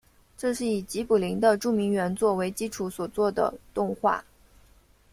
[0.35, 4.25] 这是以吉卜林的着名原作为基础所做的动画。